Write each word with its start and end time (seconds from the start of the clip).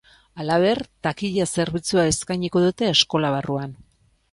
Halaber, 0.43 0.79
takila-zerbitzua 1.07 2.07
eskainiko 2.15 2.65
dute 2.67 2.91
eskola 2.95 3.35
barruan. 3.39 3.79